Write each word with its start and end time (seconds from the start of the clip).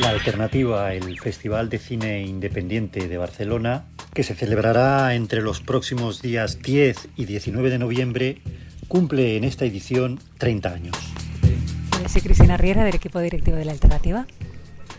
La 0.00 0.08
Alternativa, 0.08 0.94
el 0.94 1.18
Festival 1.20 1.68
de 1.68 1.78
Cine 1.78 2.22
Independiente 2.22 3.08
de 3.08 3.18
Barcelona, 3.18 3.84
que 4.14 4.22
se 4.22 4.34
celebrará 4.34 5.14
entre 5.14 5.42
los 5.42 5.60
próximos 5.60 6.22
días 6.22 6.62
10 6.62 7.08
y 7.16 7.26
19 7.26 7.70
de 7.70 7.78
noviembre, 7.78 8.42
cumple 8.88 9.36
en 9.36 9.44
esta 9.44 9.64
edición 9.64 10.18
30 10.38 10.68
años. 10.72 10.96
Soy 12.08 12.22
Cristina 12.22 12.56
Riera, 12.56 12.84
del 12.84 12.94
equipo 12.94 13.20
directivo 13.20 13.56
de 13.56 13.64
La 13.64 13.72
Alternativa. 13.72 14.26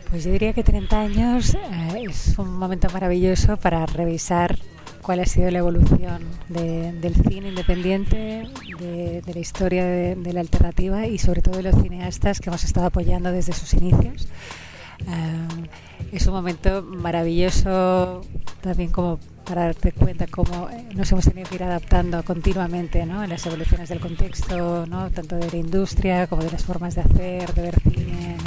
Pues 0.09 0.23
yo 0.25 0.31
diría 0.31 0.53
que 0.53 0.63
30 0.63 0.99
años 0.99 1.55
eh, 1.55 2.05
es 2.07 2.37
un 2.37 2.55
momento 2.57 2.87
maravilloso 2.91 3.57
para 3.57 3.85
revisar 3.87 4.57
cuál 5.01 5.19
ha 5.19 5.25
sido 5.25 5.51
la 5.51 5.59
evolución 5.59 6.23
del 6.49 7.15
cine 7.27 7.49
independiente, 7.49 8.47
de, 8.79 9.21
la 9.33 9.39
historia 9.39 9.85
de, 9.85 10.33
la 10.33 10.39
alternativa 10.39 11.07
y 11.07 11.17
sobre 11.17 11.41
todo 11.41 11.57
de 11.57 11.63
los 11.63 11.81
cineastas 11.81 12.39
que 12.39 12.49
hemos 12.49 12.63
estado 12.63 12.87
apoyando 12.87 13.31
desde 13.31 13.53
sus 13.53 13.73
inicios. 13.73 14.27
Eh, 15.07 15.69
es 16.11 16.27
un 16.27 16.33
momento 16.33 16.83
maravilloso 16.83 18.21
también 18.61 18.91
como 18.91 19.19
para 19.43 19.65
darte 19.65 19.91
cuenta 19.91 20.25
cómo 20.27 20.69
eh, 20.69 20.87
nos 20.95 21.11
hemos 21.11 21.25
tenido 21.25 21.49
que 21.49 21.55
ir 21.55 21.63
adaptando 21.63 22.23
continuamente 22.23 23.05
¿no? 23.05 23.23
en 23.23 23.29
las 23.29 23.45
evoluciones 23.45 23.89
del 23.89 23.99
contexto, 23.99 24.85
¿no? 24.85 25.09
tanto 25.09 25.35
de 25.35 25.49
la 25.51 25.57
industria 25.57 26.27
como 26.27 26.43
de 26.43 26.51
las 26.51 26.63
formas 26.63 26.95
de 26.95 27.01
hacer, 27.01 27.53
de 27.53 27.61
ver 27.61 27.75
cine. 27.81 28.37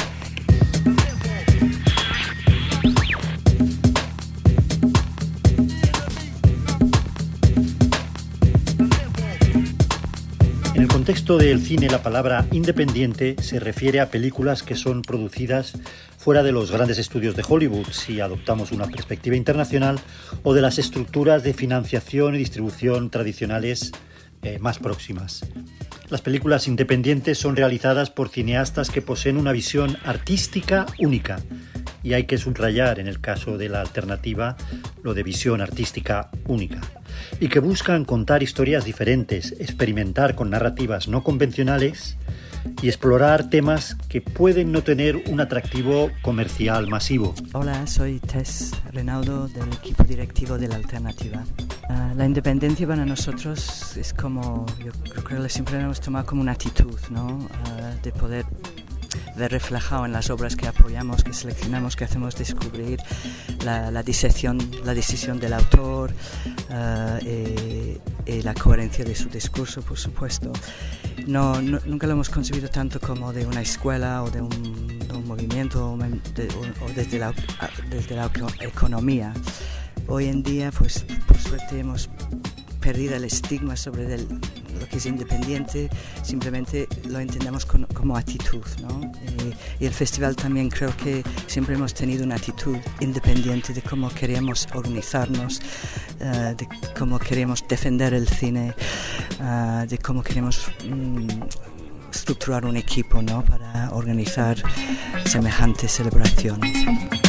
Contexto 11.06 11.38
del 11.38 11.60
cine, 11.60 11.88
la 11.88 12.02
palabra 12.02 12.44
independiente 12.50 13.36
se 13.40 13.60
refiere 13.60 14.00
a 14.00 14.10
películas 14.10 14.64
que 14.64 14.74
son 14.74 15.02
producidas 15.02 15.74
fuera 16.18 16.42
de 16.42 16.50
los 16.50 16.72
grandes 16.72 16.98
estudios 16.98 17.36
de 17.36 17.44
Hollywood, 17.48 17.86
si 17.92 18.18
adoptamos 18.18 18.72
una 18.72 18.88
perspectiva 18.88 19.36
internacional, 19.36 20.00
o 20.42 20.52
de 20.52 20.62
las 20.62 20.80
estructuras 20.80 21.44
de 21.44 21.54
financiación 21.54 22.34
y 22.34 22.38
distribución 22.38 23.10
tradicionales 23.10 23.92
eh, 24.42 24.58
más 24.58 24.80
próximas. 24.80 25.46
Las 26.08 26.22
películas 26.22 26.66
independientes 26.66 27.38
son 27.38 27.54
realizadas 27.54 28.10
por 28.10 28.28
cineastas 28.28 28.90
que 28.90 29.00
poseen 29.00 29.36
una 29.36 29.52
visión 29.52 29.98
artística 30.04 30.86
única, 30.98 31.38
y 32.02 32.14
hay 32.14 32.24
que 32.24 32.36
subrayar 32.36 32.98
en 32.98 33.06
el 33.06 33.20
caso 33.20 33.58
de 33.58 33.68
la 33.68 33.80
alternativa 33.80 34.56
lo 35.04 35.14
de 35.14 35.22
visión 35.22 35.60
artística 35.60 36.30
única, 36.48 36.80
y 37.40 37.48
que 37.48 37.60
buscan 37.60 38.04
contar 38.04 38.42
historias 38.42 38.84
diferentes, 38.84 39.52
experimentar 39.58 40.34
con 40.34 40.50
narrativas 40.50 41.08
no 41.08 41.22
convencionales 41.22 42.16
y 42.82 42.88
explorar 42.88 43.48
temas 43.48 43.96
que 44.08 44.20
pueden 44.20 44.72
no 44.72 44.82
tener 44.82 45.16
un 45.28 45.40
atractivo 45.40 46.10
comercial 46.22 46.88
masivo. 46.88 47.34
Hola, 47.52 47.86
soy 47.86 48.18
Tess 48.20 48.72
Renaudo 48.92 49.48
del 49.48 49.68
equipo 49.72 50.04
directivo 50.04 50.58
de 50.58 50.68
la 50.68 50.76
Alternativa. 50.76 51.44
Ah, 51.88 52.12
la 52.16 52.26
independencia 52.26 52.86
para 52.86 53.04
nosotros 53.04 53.96
es 53.96 54.12
como, 54.12 54.66
yo 54.84 54.92
creo 55.22 55.42
que 55.42 55.48
siempre 55.48 55.78
hemos 55.80 56.00
tomado 56.00 56.26
como 56.26 56.42
una 56.42 56.52
actitud, 56.52 56.98
¿no? 57.10 57.48
Ah, 57.66 57.94
de 58.02 58.12
poder 58.12 58.44
ver 59.36 59.52
reflejado 59.52 60.06
en 60.06 60.12
las 60.12 60.30
obras 60.30 60.56
que 60.56 60.66
apoyamos, 60.66 61.22
que 61.22 61.32
seleccionamos, 61.32 61.94
que 61.96 62.04
hacemos 62.04 62.34
descubrir 62.36 63.00
la, 63.64 63.90
la 63.90 64.02
disección, 64.02 64.58
la 64.84 64.94
decisión 64.94 65.38
del 65.38 65.52
autor 65.52 66.12
eh, 66.70 67.98
y, 68.26 68.42
la 68.42 68.54
coherencia 68.54 69.04
de 69.04 69.14
su 69.14 69.28
discurso, 69.28 69.82
por 69.82 69.98
supuesto. 69.98 70.52
No, 71.26 71.60
nunca 71.60 72.06
lo 72.06 72.14
hemos 72.14 72.28
concebido 72.28 72.68
tanto 72.68 73.00
como 73.00 73.32
de 73.32 73.46
una 73.46 73.60
escuela 73.60 74.22
o 74.22 74.30
de 74.30 74.40
un, 74.40 74.96
movimiento 75.26 75.92
o, 75.92 75.98
desde, 76.94 77.18
la, 77.18 77.32
desde 77.90 78.14
la 78.14 78.30
economía. 78.60 79.32
Hoy 80.06 80.26
en 80.26 80.42
día, 80.42 80.70
pues 80.70 81.04
por 81.26 81.36
suerte 81.36 81.80
hemos 81.80 82.08
perdido 82.80 83.16
el 83.16 83.24
estigma 83.24 83.74
sobre 83.76 84.14
el, 84.14 84.28
lo 84.78 84.86
que 84.86 84.96
es 84.96 85.06
independiente, 85.06 85.88
simplemente 86.22 86.88
lo 87.08 87.18
entendemos 87.18 87.66
como 87.66 88.16
actitud. 88.16 88.64
¿no? 88.82 89.12
Y, 89.80 89.84
el 89.84 89.92
festival 89.92 90.34
también 90.36 90.68
creo 90.68 90.94
que 90.96 91.22
siempre 91.46 91.74
hemos 91.74 91.94
tenido 91.94 92.24
una 92.24 92.36
actitud 92.36 92.76
independiente 93.00 93.72
de 93.72 93.82
cómo 93.82 94.08
queremos 94.10 94.66
organizarnos, 94.74 95.60
eh, 96.20 96.54
de 96.56 96.68
cómo 96.98 97.18
queremos 97.18 97.64
defender 97.68 98.14
el 98.14 98.28
cine, 98.28 98.74
eh, 99.40 99.86
de 99.88 99.98
cómo 99.98 100.22
queremos 100.22 100.66
mm, 100.88 101.26
estructurar 102.12 102.64
un 102.64 102.76
equipo 102.76 103.22
¿no? 103.22 103.44
para 103.44 103.90
organizar 103.92 104.56
semejantes 105.26 105.92
celebraciones. 105.92 107.25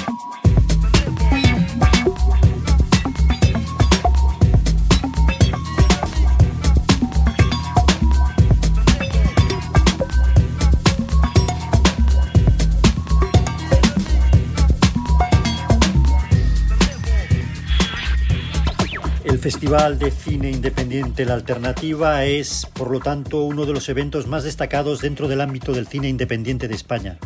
Festival 19.48 19.98
de 19.98 20.12
Cine 20.12 20.52
Independiente 20.52 21.24
La 21.24 21.36
Alternativa 21.36 22.26
es, 22.26 22.68
por 22.74 22.92
lo 22.92 23.00
tanto, 23.00 23.46
uno 23.46 23.66
de 23.66 23.72
los 23.72 23.88
eventos 23.88 24.28
más 24.28 24.44
destacados 24.44 25.00
dentro 25.00 25.30
del 25.30 25.40
ámbito 25.40 25.72
del 25.72 25.88
cine 25.88 26.10
independiente 26.10 26.68
de 26.68 26.76
España. 26.76 27.18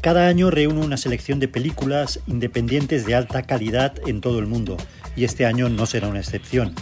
Cada 0.00 0.28
año 0.28 0.52
reúne 0.52 0.86
una 0.86 0.96
selección 0.96 1.40
de 1.40 1.48
películas 1.48 2.20
independientes 2.28 3.06
de 3.06 3.16
alta 3.16 3.42
calidad 3.42 3.94
en 4.06 4.20
todo 4.20 4.38
el 4.38 4.46
mundo, 4.46 4.76
y 5.16 5.24
este 5.24 5.46
año 5.46 5.68
no 5.68 5.86
será 5.86 6.06
una 6.06 6.20
excepción. 6.20 6.76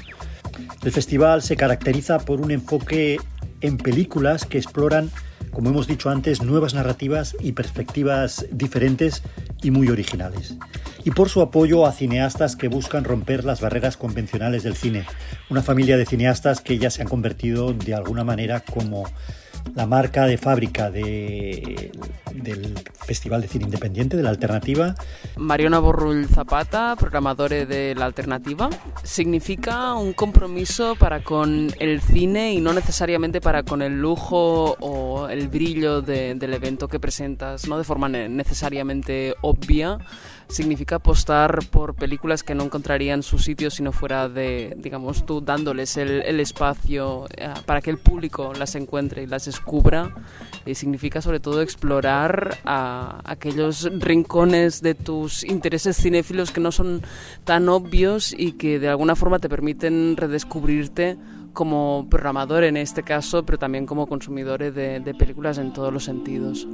El 0.82 0.93
festival 0.93 1.41
se 1.41 1.56
caracteriza 1.56 2.19
por 2.19 2.43
un 2.43 2.50
enfoque 2.50 3.19
en 3.62 3.78
películas 3.78 4.44
que 4.44 4.58
exploran, 4.58 5.10
como 5.56 5.71
hemos 5.71 5.87
dicho 5.87 6.11
antes, 6.11 6.43
nuevas 6.43 6.75
narrativas 6.75 7.34
y 7.41 7.53
perspectivas 7.53 8.44
diferentes 8.50 9.22
y 9.62 9.71
muy 9.71 9.89
originales 9.89 10.55
y 11.03 11.12
por 11.12 11.31
su 11.31 11.41
apoyo 11.41 11.87
a 11.87 11.93
cineastas 11.93 12.56
que 12.56 12.69
buscan 12.69 13.05
romper 13.05 13.43
las 13.43 13.62
barreras 13.62 13.97
convencionales 13.97 14.65
del 14.65 14.77
cine. 14.77 15.06
Una 15.49 15.62
familia 15.62 15.97
de 15.97 16.05
cineastas 16.05 16.61
que 16.61 16.77
ya 16.77 16.91
se 16.91 17.00
han 17.00 17.09
convertido 17.09 17.72
de 17.72 17.94
alguna 17.94 18.22
manera 18.22 18.61
como 18.61 19.05
la 19.75 19.87
marca 19.87 20.27
de 20.27 20.38
fábrica 20.38 20.91
del 20.91 22.75
Festival 23.06 23.43
de 23.43 23.49
Cine 23.49 23.65
Independiente, 23.65 24.16
de 24.16 24.22
la 24.22 24.31
Alternativa. 24.31 24.94
Mariona 25.37 25.78
Borrull 25.78 26.27
Zapata, 26.27 26.97
programadora 26.97 27.65
de 27.66 27.94
la 27.94 28.05
Alternativa, 28.05 28.69
significa 29.03 29.94
un 29.94 30.12
compromiso 30.12 30.97
para 30.97 31.22
con 31.22 31.71
el 31.78 32.00
cine 32.00 32.55
y 32.55 32.60
no 32.60 32.72
necesariamente 32.72 33.41
para 33.41 33.62
con 33.62 33.82
el 33.82 34.00
lujo 34.00 34.76
o 34.81 35.28
el 35.28 35.49
brillo 35.49 36.03
del 36.03 36.55
evento 36.55 36.88
que 36.88 37.00
presentas, 37.00 37.69
no 37.69 37.78
de 37.78 37.84
forma 37.84 38.09
necesariamente 38.09 39.34
obvia, 39.43 39.99
significa 40.49 40.97
apostar 40.97 41.61
por 41.71 41.95
películas 41.95 42.43
que 42.43 42.55
no 42.55 42.65
encontrarían 42.65 43.23
su 43.23 43.39
sitio 43.39 43.71
si 43.71 43.83
no 43.83 43.93
fuera 43.93 44.29
de, 44.29 44.77
digamos, 44.79 45.27
tú 45.27 45.41
dándoles 45.41 45.97
el, 45.97 46.41
espacio 46.41 47.27
eh, 47.37 47.49
para 47.65 47.81
que 47.81 47.91
el 47.91 47.99
público 47.99 48.53
las 48.59 48.75
encuentre 48.75 49.23
y 49.23 49.27
las 49.27 49.47
descubra. 49.47 50.15
Y 50.65 50.75
significa 50.75 51.21
sobre 51.21 51.41
todo 51.41 51.62
explorar 51.62 52.59
a 52.65 53.21
aquellos 53.25 53.91
rincones 53.99 54.83
de 54.83 54.95
tus 54.95 55.45
intereses 55.45 55.97
cinéfilos 55.97 56.51
que 56.51 56.61
no 56.61 56.73
son 56.73 57.03
tan 57.45 57.69
obvios 57.69 58.35
y 58.37 58.53
que 58.53 58.79
de 58.79 58.89
alguna 58.89 59.17
forma 59.17 59.39
te 59.39 59.49
permiten 59.49 60.17
redescubrirte 60.17 61.17
como 61.53 62.06
programador 62.11 62.65
en 62.65 62.77
este 62.77 63.03
caso, 63.03 63.45
pero 63.45 63.59
también 63.59 63.87
como 63.87 64.06
consumidor 64.06 64.59
de, 64.61 65.01
de 65.01 65.15
películas 65.15 65.59
en 65.59 65.73
todos 65.73 65.93
los 65.93 66.05
sentidos. 66.05 66.67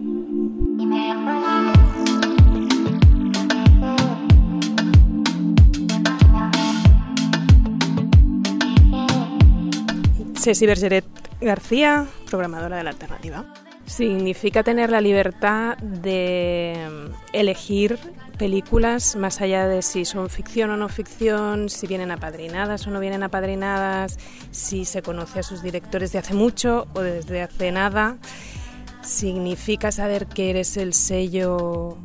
Ceci 10.42 10.66
Bergeret 10.66 11.04
García, 11.40 12.04
programadora 12.28 12.76
de 12.78 12.82
la 12.82 12.90
alternativa. 12.90 13.44
Significa 13.86 14.64
tener 14.64 14.90
la 14.90 15.00
libertad 15.00 15.76
de 15.78 17.12
elegir 17.32 17.96
películas 18.38 19.14
más 19.14 19.40
allá 19.40 19.68
de 19.68 19.82
si 19.82 20.04
son 20.04 20.28
ficción 20.28 20.70
o 20.70 20.76
no 20.76 20.88
ficción, 20.88 21.68
si 21.68 21.86
vienen 21.86 22.10
apadrinadas 22.10 22.84
o 22.88 22.90
no 22.90 22.98
vienen 22.98 23.22
apadrinadas, 23.22 24.18
si 24.50 24.84
se 24.84 25.00
conoce 25.00 25.38
a 25.38 25.42
sus 25.44 25.62
directores 25.62 26.10
de 26.10 26.18
hace 26.18 26.34
mucho 26.34 26.88
o 26.92 27.02
desde 27.02 27.42
hace 27.42 27.70
nada. 27.70 28.18
Significa 29.04 29.92
saber 29.92 30.26
que 30.26 30.50
eres 30.50 30.76
el 30.76 30.92
sello 30.92 31.98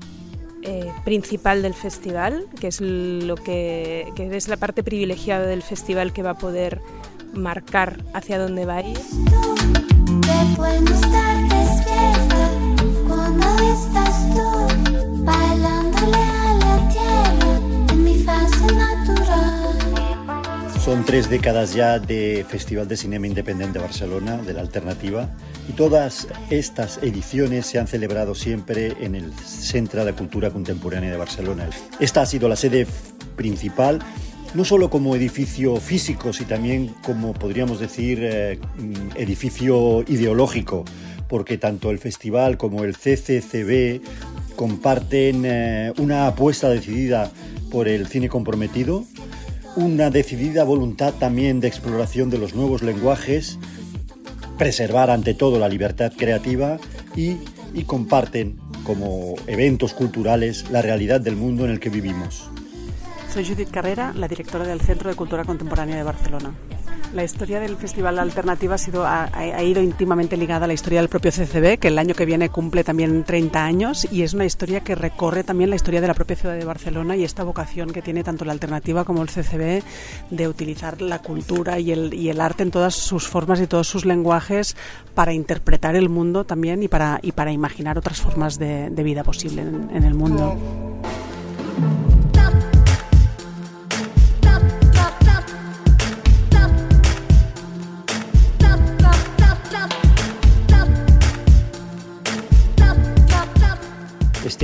eh, 0.62 0.92
principal 1.06 1.64
del 1.64 1.74
festival, 1.74 2.46
que 2.60 2.68
es 2.68 2.82
lo 2.82 3.36
que, 3.36 4.12
que 4.16 4.38
es 4.38 4.48
la 4.48 4.58
parte 4.58 4.84
privilegiada 4.84 5.48
del 5.48 5.64
festival 5.64 6.14
que 6.14 6.22
va 6.22 6.32
a 6.32 6.38
poder 6.38 6.82
marcar 7.38 8.04
hacia 8.14 8.40
dónde 8.40 8.66
va 8.66 8.78
a 8.78 8.82
ir. 8.82 8.98
Son 20.84 21.04
tres 21.04 21.30
décadas 21.30 21.74
ya 21.74 22.00
de 22.00 22.46
Festival 22.48 22.88
de 22.88 22.96
Cinema 22.96 23.28
Independiente 23.28 23.78
de 23.78 23.84
Barcelona, 23.84 24.38
de 24.38 24.54
la 24.54 24.62
Alternativa, 24.62 25.30
y 25.68 25.74
todas 25.74 26.30
estas 26.50 27.00
ediciones 27.04 27.66
se 27.66 27.78
han 27.78 27.88
celebrado 27.88 28.34
siempre 28.36 28.96
en 29.02 29.14
el 29.16 29.34
Centro 29.34 30.06
de 30.06 30.14
Cultura 30.14 30.50
Contemporánea 30.50 31.12
de 31.12 31.18
Barcelona. 31.18 31.70
Esta 32.00 32.22
ha 32.22 32.26
sido 32.26 32.48
la 32.48 32.56
sede 32.56 32.88
principal 33.36 34.00
no 34.58 34.66
solo 34.66 34.90
como 34.90 35.16
edificio 35.16 35.76
físico, 35.78 36.34
sino 36.34 36.50
también 36.50 36.88
como 37.04 37.34
podríamos 37.34 37.80
decir 37.80 38.22
eh, 38.24 38.60
edificio 39.14 40.04
ideológico, 40.08 40.84
porque 41.30 41.60
tanto 41.60 41.92
el 41.92 42.00
festival 42.00 42.58
como 42.58 42.84
el 42.84 42.98
CCCB 42.98 44.02
comparten 44.56 45.44
eh, 45.46 45.94
una 46.00 46.26
apuesta 46.26 46.70
decidida 46.70 47.32
por 47.70 47.88
el 47.88 48.08
cine 48.08 48.30
comprometido, 48.30 49.06
una 49.76 50.10
decidida 50.10 50.64
voluntad 50.64 51.14
también 51.14 51.60
de 51.60 51.68
exploración 51.68 52.32
de 52.32 52.40
los 52.40 52.56
nuevos 52.56 52.82
lenguajes, 52.82 53.60
preservar 54.58 55.12
ante 55.12 55.36
todo 55.36 55.60
la 55.60 55.70
libertad 55.70 56.12
creativa 56.18 56.80
y, 57.16 57.38
y 57.76 57.84
comparten 57.84 58.58
como 58.84 59.36
eventos 59.46 59.94
culturales 59.94 60.72
la 60.72 60.82
realidad 60.82 61.22
del 61.22 61.36
mundo 61.36 61.64
en 61.64 61.70
el 61.70 61.80
que 61.80 61.92
vivimos. 61.92 62.50
Soy 63.38 63.46
Judith 63.46 63.70
Carrera, 63.70 64.14
la 64.16 64.28
directora 64.28 64.66
del 64.66 64.82
Centro 64.82 65.12
de 65.12 65.16
Cultura 65.16 65.46
Contemporánea 65.46 65.96
de 65.96 66.02
Barcelona. 66.02 66.56
La 67.14 67.24
historia 67.24 67.60
del 67.60 67.78
Festival 67.78 68.18
Alternativa 68.18 68.74
ha, 68.74 68.78
sido, 68.80 69.06
ido 69.64 69.84
íntimamente 69.84 70.38
ligada 70.38 70.66
a 70.66 70.68
la 70.68 70.74
historia 70.74 71.02
del 71.02 71.08
propio 71.08 71.30
CCB, 71.30 71.78
que 71.78 71.90
el 71.90 72.00
año 72.00 72.16
que 72.16 72.26
viene 72.26 72.50
cumple 72.50 72.84
también 72.84 73.24
30 73.24 73.64
años, 73.64 74.08
y 74.12 74.24
es 74.24 74.34
una 74.34 74.46
historia 74.46 74.80
que 74.80 74.96
recorre 74.96 75.44
también 75.44 75.70
la 75.70 75.76
historia 75.76 76.02
de 76.02 76.08
la 76.08 76.16
propia 76.16 76.36
ciudad 76.36 76.56
de 76.56 76.66
Barcelona 76.66 77.16
y 77.16 77.24
esta 77.26 77.44
vocación 77.44 77.92
que 77.92 78.02
tiene 78.02 78.24
tanto 78.24 78.44
la 78.44 78.54
Alternativa 78.54 79.06
como 79.06 79.22
el 79.22 79.30
CCB 79.30 79.84
de 80.32 80.48
utilizar 80.48 81.00
la 81.04 81.20
cultura 81.20 81.78
y 81.78 81.92
el, 81.92 82.42
arte 82.42 82.64
en 82.64 82.72
todas 82.72 82.96
sus 82.96 83.28
formas 83.28 83.62
y 83.62 83.68
todos 83.68 83.88
sus 83.88 84.04
lenguajes 84.04 84.76
para 85.14 85.32
interpretar 85.32 85.96
el 85.96 86.10
mundo 86.10 86.44
también 86.44 86.82
y 86.82 86.88
para, 86.88 87.20
imaginar 87.52 88.00
otras 88.00 88.20
formas 88.20 88.58
de, 88.58 88.90
vida 88.90 89.24
posible 89.24 89.62
en 89.62 90.04
el 90.04 90.16
mundo. 90.16 90.58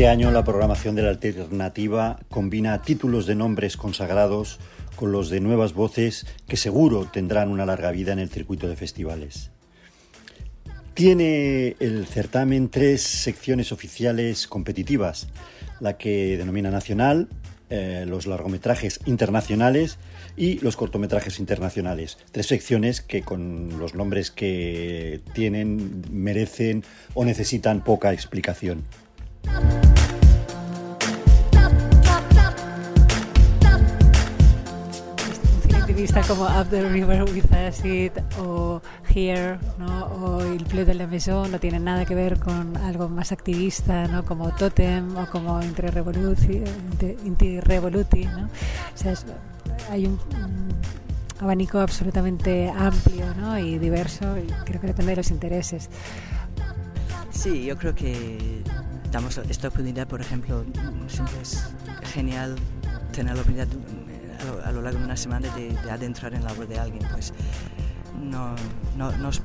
Este 0.04 0.12
año 0.12 0.32
la 0.32 0.44
programación 0.44 0.96
de 0.96 1.02
la 1.02 1.12
alternativa 1.12 2.20
combina 2.28 2.82
títulos 2.82 3.26
de 3.26 3.36
nombres 3.36 3.78
consagrados 3.78 4.60
con 4.98 5.14
los 5.14 5.30
de 5.30 5.40
nuevas 5.40 5.74
voces 5.74 6.26
que 6.46 6.58
seguro 6.58 7.06
tendrán 7.06 7.48
una 7.48 7.66
larga 7.66 7.90
vida 7.92 8.12
en 8.12 8.20
el 8.20 8.28
circuito 8.28 8.68
de 8.68 8.76
festivales. 8.76 9.52
Tiene 10.94 11.78
el 11.80 12.06
certamen 12.06 12.68
tres 12.68 13.02
secciones 13.02 13.72
oficiales 13.72 14.46
competitivas, 14.46 15.30
la 15.80 15.98
que 15.98 16.36
denomina 16.38 16.70
nacional, 16.70 17.30
eh, 17.70 18.04
los 18.06 18.28
largometrajes 18.28 19.00
internacionales 19.06 20.00
y 20.36 20.60
los 20.60 20.76
cortometrajes 20.76 21.40
internacionales. 21.40 22.18
Tres 22.34 22.48
secciones 22.48 23.00
que 23.00 23.22
con 23.22 23.80
los 23.80 23.96
nombres 23.96 24.32
que 24.32 25.22
tienen 25.34 26.04
merecen 26.12 26.84
o 27.14 27.24
necesitan 27.24 27.86
poca 27.86 28.12
explicación. 28.12 28.84
Vista 35.94 36.22
como 36.22 36.44
Up 36.44 36.70
the 36.70 36.90
River 36.90 37.24
with 37.24 37.52
Acid 37.54 38.12
o 38.40 38.82
Here 39.14 39.60
¿no? 39.78 40.06
o 40.06 40.42
El 40.42 40.64
Bleu 40.66 40.86
de 40.86 40.94
la 40.94 41.08
Maison 41.08 41.52
no 41.52 41.60
tienen 41.60 41.84
nada 41.84 42.06
que 42.06 42.16
ver 42.16 42.40
con 42.40 42.76
algo 42.78 43.10
más 43.10 43.32
activista 43.32 44.08
¿no? 44.08 44.26
como 44.26 44.54
Totem 44.56 45.16
o 45.18 45.26
como 45.28 45.62
Inti 45.62 45.82
Revoluti, 45.82 46.64
Revoluti 47.62 48.26
¿no? 48.26 48.46
o 48.46 48.98
sea, 48.98 49.12
es, 49.12 49.26
hay 49.92 50.06
un, 50.06 50.20
un, 50.36 50.70
abanico 51.40 51.80
absolutamente 51.80 52.70
amplio 52.70 53.34
¿no? 53.36 53.58
y 53.60 53.78
diverso 53.78 54.38
y 54.38 54.48
creo 54.66 54.82
que 54.82 54.88
depende 54.88 55.12
de 55.12 55.18
los 55.18 55.32
intereses 55.32 55.90
Sí, 57.30 57.66
yo 57.66 57.78
creo 57.78 57.94
que 57.94 58.64
damos 59.12 59.38
esta 59.38 59.68
oportunidad, 59.68 60.08
por 60.08 60.22
ejemplo, 60.22 60.64
siempre 61.08 61.42
es 61.42 61.68
genial 62.14 62.56
tener 63.12 63.36
la 63.36 63.42
oportunidad 63.42 63.68
a 64.66 64.72
lo, 64.72 64.82
largo 64.82 65.00
de 65.00 65.06
una 65.06 65.18
semana 65.18 65.54
de, 65.56 65.70
de, 65.70 65.92
adentrar 65.92 66.34
en 66.34 66.44
la 66.44 66.52
obra 66.52 66.66
de 66.66 66.80
alguien, 66.80 67.08
pues 67.12 67.34
no, 68.22 68.56
no, 68.98 69.12
no, 69.18 69.30
os, 69.30 69.42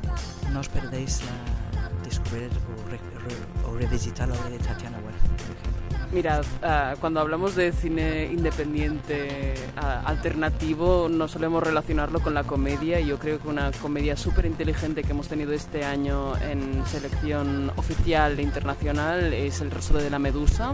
no 0.52 0.60
os 0.60 0.68
perdéis 0.68 1.22
la, 1.22 1.78
descubrir 2.08 2.50
o, 2.50 2.90
re, 2.90 2.96
re, 2.96 3.68
o, 3.68 3.76
revisitar 3.76 4.28
la 4.28 4.34
obra 4.34 4.50
de 4.50 4.58
Tatiana 4.58 4.98
West, 4.98 5.18
por 5.26 5.56
ejemplo. 5.56 5.78
Mirad, 6.10 6.42
uh, 6.62 6.98
cuando 7.00 7.20
hablamos 7.20 7.54
de 7.54 7.70
cine 7.70 8.30
independiente 8.32 9.54
uh, 9.76 10.08
alternativo, 10.08 11.08
no 11.10 11.28
solemos 11.28 11.62
relacionarlo 11.62 12.20
con 12.20 12.32
la 12.32 12.44
comedia. 12.44 12.98
Yo 13.00 13.18
creo 13.18 13.38
que 13.38 13.48
una 13.48 13.70
comedia 13.72 14.16
súper 14.16 14.46
inteligente 14.46 15.02
que 15.02 15.10
hemos 15.10 15.28
tenido 15.28 15.52
este 15.52 15.84
año 15.84 16.34
en 16.38 16.82
selección 16.86 17.70
oficial 17.76 18.38
e 18.38 18.42
internacional 18.42 19.34
es 19.34 19.60
El 19.60 19.70
rostro 19.70 19.98
de 19.98 20.08
la 20.08 20.18
medusa 20.18 20.72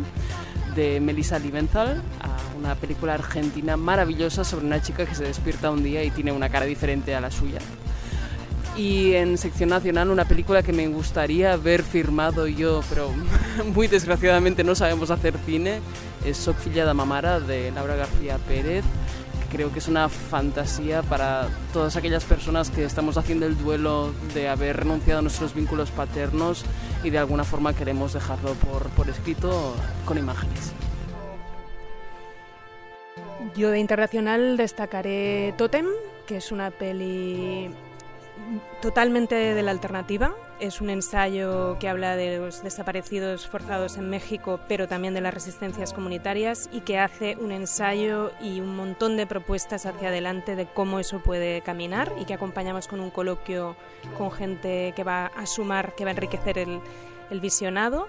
de 0.75 1.01
Melissa 1.01 1.39
Liebenthal, 1.39 1.99
uh, 1.99 2.59
una 2.59 2.75
película 2.75 3.15
argentina 3.15 3.77
maravillosa 3.77 4.45
sobre 4.45 4.67
una 4.67 4.83
chica 4.83 5.07
que 5.07 5.15
se 5.15 5.25
despierta 5.25 5.71
un 5.71 5.83
día 5.83 6.03
y 6.03 6.11
tiene 6.11 6.33
una 6.33 6.49
cara 6.49 6.67
diferente 6.67 7.15
a 7.15 7.21
la 7.21 7.31
suya. 7.31 7.59
Y 8.77 9.13
en 9.13 9.39
sección 9.39 9.69
nacional 9.69 10.11
una 10.11 10.25
película 10.25 10.63
que 10.63 10.73
me 10.73 10.87
gustaría 10.89 11.53
haber 11.53 11.83
firmado 11.83 12.47
yo, 12.49 12.83
pero 12.89 13.11
muy 13.75 13.87
desgraciadamente 13.87 14.65
no 14.65 14.75
sabemos 14.75 15.11
hacer 15.11 15.35
cine, 15.47 15.81
es 16.25 16.37
Soc 16.37 16.57
Mamara 16.95 17.39
de 17.39 17.71
Laura 17.71 17.95
García 17.95 18.39
Pérez, 18.49 18.85
creo 19.55 19.73
que 19.73 19.79
es 19.79 19.87
una 19.87 20.09
fantasía 20.09 21.03
para 21.03 21.49
todas 21.73 21.95
aquellas 21.95 22.25
personas 22.25 22.71
que 22.71 22.85
estamos 22.85 23.17
haciendo 23.17 23.47
el 23.47 23.57
duelo 23.57 24.13
de 24.35 24.49
haber 24.49 24.79
renunciado 24.79 25.21
a 25.21 25.23
nuestros 25.23 25.55
vínculos 25.55 25.93
paternos 25.93 26.65
y 27.05 27.11
de 27.11 27.19
alguna 27.19 27.45
forma 27.45 27.73
queremos 27.73 28.15
dejarlo 28.15 28.55
por, 28.55 28.89
por 28.91 29.09
escrito 29.09 29.77
con 30.07 30.19
imágenes. 30.19 30.73
Yo 33.55 33.71
de 33.71 33.79
internacional 33.79 34.57
destacaré 34.57 35.55
Totem, 35.57 35.87
que 36.27 36.39
es 36.39 36.51
una 36.51 36.73
peli 36.73 37.71
totalmente 38.81 39.35
de 39.35 39.63
la 39.63 39.71
alternativa. 39.71 40.35
Es 40.61 40.81
un 40.81 40.91
ensayo 40.91 41.79
que 41.79 41.89
habla 41.89 42.17
de 42.17 42.39
los 42.39 42.63
desaparecidos 42.63 43.47
forzados 43.47 43.97
en 43.97 44.09
México, 44.09 44.61
pero 44.69 44.87
también 44.87 45.15
de 45.15 45.21
las 45.21 45.35
resistencias 45.35 45.93
comunitarias 45.93 46.69
y 46.73 46.81
que 46.81 46.99
hace 46.99 47.37
un 47.37 47.51
ensayo 47.53 48.33
y 48.41 48.61
un 48.61 48.77
montón 48.77 49.17
de 49.17 49.27
propuestas 49.27 49.87
hacia 49.87 50.09
adelante 50.09 50.57
de 50.57 50.67
cómo 50.67 51.01
eso 51.01 51.21
puede 51.21 51.61
caminar 51.63 52.13
y 52.21 52.25
que 52.25 52.35
acompañamos 52.35 52.87
con 52.87 53.01
un 53.01 53.11
coloquio 53.11 53.77
con 54.17 54.31
gente 54.31 54.93
que 54.95 55.05
va 55.05 55.27
a 55.27 55.47
sumar, 55.47 55.95
que 55.95 56.05
va 56.05 56.11
a 56.11 56.15
enriquecer 56.15 56.59
el, 56.59 56.81
visionado. 57.41 58.07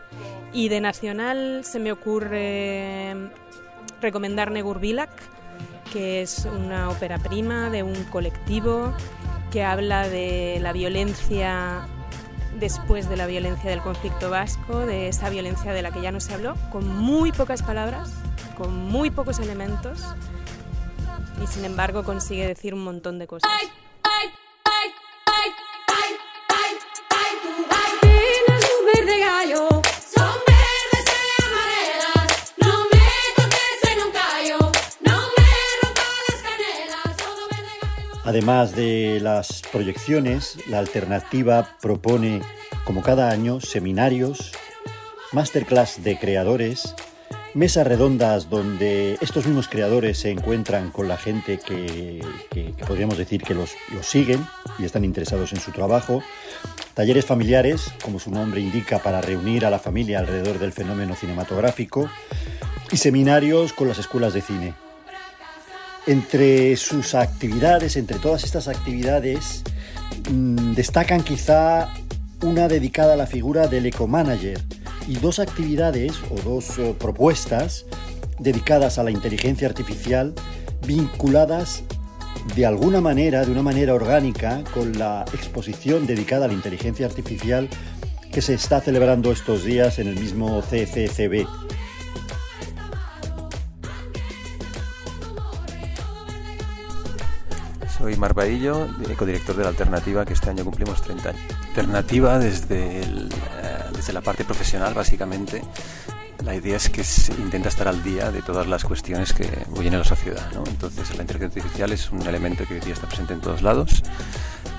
Y 0.54 0.70
de 0.70 0.82
nacional 0.82 1.62
se 1.64 1.80
me 1.80 1.92
ocurre 1.92 3.16
recomendar 4.00 4.52
Negurbilak, 4.52 5.10
que 5.92 6.22
es 6.22 6.46
una 6.46 6.92
ópera 6.92 7.18
prima 7.18 7.72
de 7.72 7.82
un 7.82 8.04
colectivo 8.06 8.94
que 9.56 9.64
habla 9.64 10.10
de 10.10 10.60
la 10.60 10.74
violencia 10.74 11.88
después 12.60 13.08
de 13.08 13.16
la 13.16 13.26
violencia 13.26 13.70
del 13.70 13.80
conflicto 13.80 14.30
vasco, 14.30 14.86
de 14.86 15.08
esa 15.08 15.30
violencia 15.30 15.72
de 15.72 15.82
la 15.82 15.92
que 15.92 16.02
ya 16.02 16.12
no 16.12 16.20
se 16.20 16.34
habló, 16.34 16.58
con 16.74 16.86
muy 16.86 17.32
pocas 17.32 17.64
palabras, 17.64 18.12
con 18.58 18.76
muy 18.76 19.12
pocos 19.12 19.40
elementos, 19.40 20.04
y 21.42 21.48
sin 21.48 21.64
embargo 21.64 22.04
consigue 22.04 22.46
decir 22.46 22.74
un 22.74 22.84
montón 22.84 23.18
de 23.18 23.28
cosas. 23.28 23.50
Además 38.36 38.76
de 38.76 39.22
las 39.22 39.62
proyecciones, 39.72 40.58
la 40.68 40.80
alternativa 40.80 41.78
propone, 41.82 42.42
como 42.84 43.02
cada 43.02 43.30
año, 43.30 43.62
seminarios, 43.62 44.52
masterclass 45.32 46.04
de 46.04 46.20
creadores, 46.20 46.96
mesas 47.54 47.88
redondas 47.88 48.50
donde 48.50 49.18
estos 49.22 49.46
mismos 49.46 49.70
creadores 49.70 50.18
se 50.18 50.32
encuentran 50.32 50.92
con 50.92 51.08
la 51.08 51.16
gente 51.16 51.60
que, 51.66 52.22
podríamos 52.86 53.18
decir 53.18 53.42
que 53.42 53.54
los, 53.54 53.72
los, 53.94 54.06
siguen 54.06 54.46
y 54.80 54.84
están 54.84 55.06
interesados 55.06 55.54
en 55.54 55.62
su 55.62 55.72
trabajo, 55.72 56.22
talleres 56.94 57.24
familiares, 57.24 57.94
como 58.04 58.20
su 58.20 58.32
nombre 58.32 58.60
indica, 58.60 59.00
para 59.00 59.22
reunir 59.22 59.66
a 59.66 59.70
la 59.70 59.80
familia 59.80 60.20
alrededor 60.20 60.60
del 60.60 60.74
fenómeno 60.74 61.16
cinematográfico, 61.16 62.10
y 62.92 62.98
seminarios 62.98 63.72
con 63.72 63.88
las 63.88 63.98
escuelas 63.98 64.34
de 64.34 64.42
cine. 64.42 64.85
Entre 66.08 66.76
sus 66.78 67.16
actividades, 67.16 67.96
entre 67.96 68.20
todas 68.20 68.44
estas 68.44 68.68
actividades, 68.68 69.64
mm, 70.32 70.74
destacan 70.74 71.24
quizá 71.24 71.92
una 72.42 72.68
dedicada 72.68 73.14
a 73.14 73.18
la 73.18 73.26
figura 73.26 73.68
del 73.68 73.88
ecomanager 73.88 74.62
y 75.08 75.16
dos 75.16 75.40
actividades 75.40 76.14
o 76.30 76.40
dos 76.42 76.78
eh, 76.78 76.96
propuestas 77.00 77.86
dedicadas 78.40 79.00
a 79.00 79.04
la 79.04 79.12
inteligencia 79.12 79.68
artificial 79.68 80.34
vinculadas 80.86 81.84
de 82.56 82.66
alguna 82.66 83.02
manera, 83.02 83.44
de 83.44 83.52
una 83.52 83.64
manera 83.64 83.96
orgánica, 83.96 84.64
con 84.74 85.00
la 85.00 85.26
exposición 85.34 86.06
dedicada 86.06 86.46
a 86.46 86.48
la 86.48 86.54
inteligencia 86.54 87.08
artificial 87.08 87.68
que 88.32 88.42
se 88.42 88.54
está 88.54 88.82
celebrando 88.82 89.32
estos 89.32 89.64
días 89.64 89.98
en 89.98 90.08
el 90.08 90.20
mismo 90.20 90.62
CCCB. 90.62 91.65
Soy 98.06 98.18
Mar 98.18 98.36
Bahillo, 98.36 98.88
codirector 99.18 99.56
de 99.56 99.64
la 99.64 99.70
Alternativa, 99.70 100.24
que 100.26 100.34
este 100.34 100.52
año 100.52 100.64
cumplimos 100.64 101.02
30 101.02 101.30
años. 101.30 101.42
Alternativa 101.70 102.38
desde, 102.38 103.02
eh, 103.02 103.30
desde 103.96 104.14
la 104.14 104.22
parte 104.22 104.46
profesional, 104.46 104.94
básicamente, 104.94 105.64
la 106.44 106.54
idea 106.54 106.78
es 106.78 106.92
que 106.92 107.04
intenta 107.42 107.70
estar 107.70 107.88
al 107.88 108.04
día 108.04 108.30
de 108.30 108.44
todas 108.44 108.68
las 108.68 108.84
cuestiones 108.84 109.34
que 109.34 109.50
huyen 109.72 109.94
en 109.94 110.00
la 110.02 110.06
sociedad. 110.06 110.52
¿no? 110.54 110.64
Entonces, 110.68 111.16
la 111.16 111.24
inteligencia 111.24 111.64
artificial 111.64 111.92
es 111.94 112.12
un 112.12 112.22
elemento 112.22 112.64
que 112.68 112.76
hoy 112.76 112.80
día 112.80 112.94
está 112.94 113.08
presente 113.08 113.34
en 113.34 113.42
todos 113.42 113.64
lados 113.64 114.04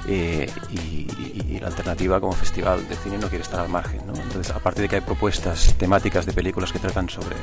eh, 0.07 0.49
y, 0.71 1.59
la 1.59 1.67
alternativa 1.67 2.21
como 2.21 2.33
festival 2.33 2.87
de 2.87 2.95
cine 2.95 3.19
no 3.19 3.29
quiere 3.29 3.43
estar 3.43 3.59
al 3.59 3.69
margen. 3.69 4.07
¿no? 4.07 4.15
Entonces, 4.15 4.55
aparte 4.55 4.83
de 4.83 4.89
que 4.89 4.95
hay 4.95 5.01
propuestas 5.01 5.75
temáticas 5.77 6.27
de 6.27 6.33
películas 6.33 6.71
que 6.71 6.79
tratan 6.79 7.09
sobre, 7.09 7.35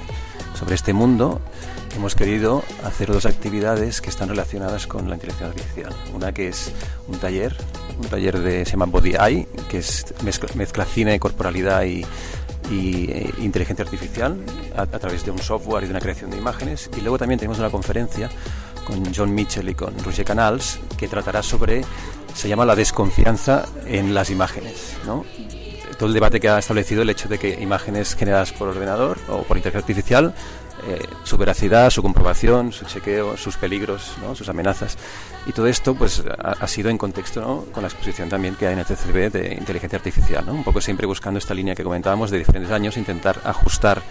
sobre 0.54 0.76
este 0.76 0.94
mundo, 0.94 1.42
hemos 1.96 2.16
querido 2.16 2.64
hacer 2.84 3.12
dos 3.12 3.26
actividades 3.26 4.02
que 4.02 4.10
están 4.10 4.30
relacionadas 4.30 4.88
con 4.88 5.10
la 5.10 5.16
inteligencia 5.16 5.48
artificial. 5.48 5.94
Una 6.14 6.32
que 6.32 6.48
es 6.48 6.72
un 7.08 7.18
taller, 7.20 7.56
un 8.00 8.08
taller 8.08 8.40
de, 8.40 8.66
se 8.66 8.72
llama 8.72 8.86
Body 8.86 9.16
Eye, 9.16 9.48
que 9.70 9.80
es 9.80 10.14
mezcla, 10.24 10.86
cine, 10.86 11.20
corporalidad 11.20 11.84
y 11.84 12.06
y 12.72 13.12
eh, 13.12 13.34
inteligencia 13.40 13.84
artificial 13.84 14.38
a, 14.76 14.86
través 14.86 15.26
de 15.26 15.32
un 15.32 15.40
software 15.40 15.84
y 15.84 15.88
de 15.88 15.92
una 15.92 16.00
creación 16.00 16.32
de 16.32 16.38
imágenes. 16.38 16.90
Y 16.98 17.02
luego 17.02 17.18
también 17.18 17.40
tenemos 17.40 17.60
una 17.60 17.70
conferencia 17.70 18.30
con 18.86 19.14
John 19.14 19.34
Mitchell 19.34 19.70
y 19.70 19.76
con 19.76 19.98
Roger 20.04 20.26
Canals 20.26 20.80
que 20.98 21.08
tratará 21.08 21.44
sobre, 21.44 21.84
se 22.34 22.48
llama 22.48 22.66
la 22.66 22.76
desconfianza 22.76 23.66
en 23.86 24.14
las 24.14 24.30
imágenes. 24.30 24.98
¿no? 25.06 25.26
Todo 25.98 26.08
el 26.08 26.14
debate 26.14 26.40
que 26.40 26.50
ha 26.50 26.60
establecido 26.60 27.02
el 27.02 27.10
hecho 27.10 27.30
de 27.30 27.38
que 27.38 27.62
imágenes 27.62 28.16
generadas 28.16 28.52
por 28.52 28.68
ordenador 28.68 29.18
o 29.30 29.44
por 29.44 29.58
inteligencia 29.58 29.80
artificial 29.80 30.34
eh, 30.86 31.08
su 31.24 31.38
veracidad, 31.38 31.90
su 31.92 32.02
comprobación, 32.02 32.74
su 32.74 32.84
chequeo, 32.86 33.38
sus 33.38 33.56
peligros, 33.56 34.16
sus 34.34 34.50
amenazas. 34.50 34.98
Y 35.46 35.54
todo 35.54 35.68
esto 35.68 35.96
pues 35.96 36.24
ha, 36.38 36.68
sido 36.68 36.90
en 36.90 36.98
contexto 36.98 37.68
con 37.72 37.84
la 37.84 37.88
exposición 37.88 38.28
también 38.28 38.56
que 38.56 38.68
hay 38.68 38.74
en 38.74 38.80
el 38.80 38.86
TCB 38.86 39.32
de 39.32 39.54
inteligencia 39.54 39.98
artificial, 39.98 40.50
un 40.50 40.64
poco 40.64 40.82
siempre 40.82 41.08
buscando 41.08 41.38
esta 41.38 41.54
línea 41.54 41.74
que 41.74 41.84
comentábamos 41.84 42.32
de 42.32 42.40
diferentes 42.40 42.72
años, 42.72 42.98
intentar 42.98 43.40
ajustar 43.46 44.02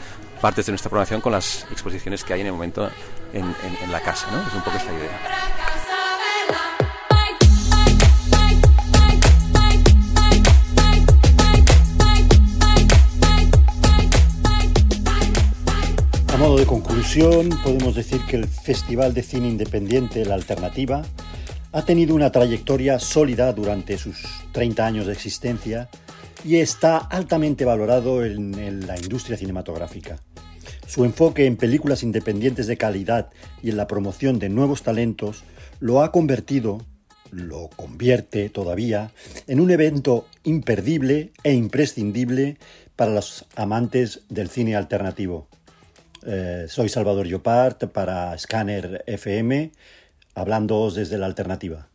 partes 0.41 0.64
de 0.64 0.73
nuestra 0.73 0.88
programación 0.88 1.21
con 1.21 1.33
las 1.33 1.67
exposiciones 1.71 2.25
que 2.25 2.33
hay 2.33 2.41
en 2.41 2.47
el 2.47 2.52
momento 2.52 2.88
en, 3.35 3.45
en 3.83 3.93
la 3.93 4.00
casa. 4.00 4.29
¿no? 4.31 4.41
Es 4.41 4.55
un 4.55 4.62
poco 4.62 4.76
esta 4.76 4.93
idea. 4.93 5.41
Conclusión, 16.92 17.49
podemos 17.64 17.94
decir 17.94 18.20
que 18.28 18.37
el 18.37 18.46
Festival 18.46 19.14
de 19.14 19.22
Cine 19.22 19.49
Independiente 19.49 20.26
La 20.26 20.34
Alternativa 20.34 21.00
ha 21.72 21.84
tenido 21.87 22.14
una 22.14 22.30
trayectoria 22.30 22.99
sólida 22.99 23.50
durante 23.54 23.96
sus 23.96 24.22
30 24.52 24.84
años 24.84 25.06
de 25.06 25.14
existencia 25.14 25.88
y 26.44 26.56
está 26.56 26.99
altamente 26.99 27.64
valorado 27.64 28.26
en, 28.26 28.87
la 28.87 28.99
industria 28.99 29.38
cinematográfica. 29.38 30.20
Su 30.87 31.06
enfoque 31.06 31.46
en 31.46 31.56
películas 31.56 32.02
independientes 32.02 32.66
de 32.66 32.76
calidad 32.76 33.30
y 33.62 33.70
en 33.70 33.78
la 33.78 33.87
promoción 33.87 34.38
de 34.38 34.50
nuevos 34.50 34.82
talentos 34.82 35.44
lo 35.80 36.02
ha 36.02 36.12
convertido, 36.12 36.84
lo 37.30 37.70
convierte 37.75 38.50
todavía, 38.50 39.12
en 39.46 39.61
un 39.61 39.70
evento 39.70 40.26
imperdible 40.44 41.32
e 41.42 41.54
imprescindible 41.54 42.58
para 42.96 43.12
los 43.12 43.46
amantes 43.56 44.25
del 44.28 44.50
cine 44.50 44.76
alternativo. 44.76 45.49
Eh, 46.25 46.67
soy 46.69 46.88
Salvador 46.88 47.26
Llopart 47.26 47.85
para 47.87 48.37
Scanner 48.38 49.02
FM, 49.07 49.73
hablando 50.35 50.91
desde 50.91 51.19
la 51.19 51.26
alternativa. 51.26 51.88